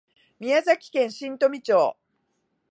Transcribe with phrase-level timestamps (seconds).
[0.39, 1.95] 宮崎県新富町